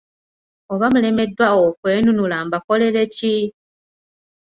Oba 0.73 0.87
mulemeddwa 0.93 1.47
okwenunula 1.65 2.37
mbakolere 2.45 3.03
ki? 3.15 3.35